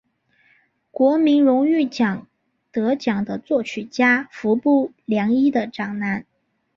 [0.89, 2.25] 国民荣誉奖
[2.71, 6.25] 得奖的作曲家服部良一的长男。